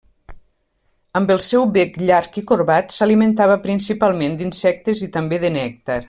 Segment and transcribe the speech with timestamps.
[1.19, 5.99] Amb el seu bec llarg i corbat s'alimentava principalment d'insectes i també de nèctar.